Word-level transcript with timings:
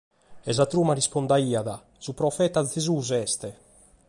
E 0.49 0.51
sa 0.57 0.65
truma 0.71 0.97
respondiat: 0.99 1.67
«Su 2.03 2.11
profeta 2.21 2.59
Gesùs 2.71 3.09
est». 3.21 3.41